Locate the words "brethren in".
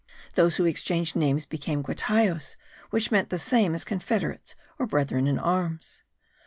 4.87-5.37